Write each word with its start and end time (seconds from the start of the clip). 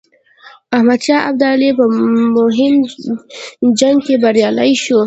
احمدشاه 0.75 1.21
ابدالي 1.29 1.69
په 1.79 1.85
مهم 2.37 2.75
جنګ 3.79 3.97
کې 4.05 4.15
بریالی 4.23 4.71
شو. 4.83 4.99